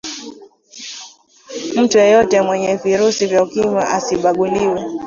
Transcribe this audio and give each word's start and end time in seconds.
mtu 1.81 1.97
yeyote 1.97 2.41
mwenye 2.41 2.75
virusi 2.75 3.25
vya 3.27 3.43
ukimwi 3.43 3.83
asibaguliwe 3.83 4.83